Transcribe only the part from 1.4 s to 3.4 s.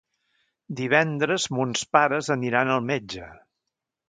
mons pares aniran al metge.